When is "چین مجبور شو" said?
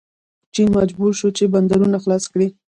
0.53-1.27